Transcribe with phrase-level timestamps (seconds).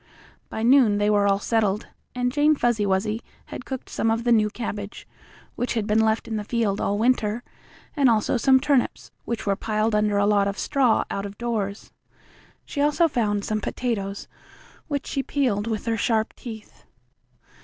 [0.49, 4.31] By noon they were all settled, and Jane Fuzzy Wuzzy had cooked some of the
[4.31, 5.07] new cabbage,
[5.55, 7.43] which had been left in the field all winter,
[7.95, 11.91] and also some turnips, which were piled under a lot of straw out of doors.
[12.65, 14.27] She also found some potatoes,
[14.87, 16.83] which she peeled with her sharp teeth.